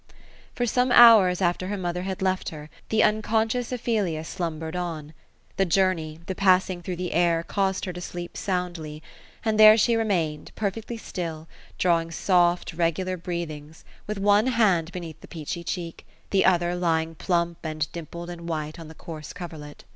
[0.55, 2.71] For some hours after her mother had left her.
[2.89, 5.13] the unconscious Ophe lia slumbered on.
[5.57, 9.03] The journey, the passing through the air, caused her to sleep soundly;
[9.45, 15.27] and there she remained, perfectly still, drawing soft regular breathings, with one hand beneath the
[15.27, 19.83] peachy cheek, the other lying plump, and dimpled, and white, on the coarse coverlet.